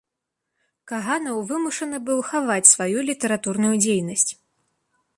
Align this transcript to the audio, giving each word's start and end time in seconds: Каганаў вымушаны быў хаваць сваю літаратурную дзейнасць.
Каганаў 0.91 1.37
вымушаны 1.51 1.97
быў 2.09 2.19
хаваць 2.33 2.71
сваю 2.73 3.07
літаратурную 3.13 3.75
дзейнасць. 3.87 4.31